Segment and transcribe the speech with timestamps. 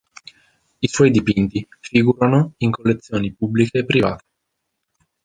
[0.81, 4.23] I suoi dipinti figurano in collezioni pubbliche e private.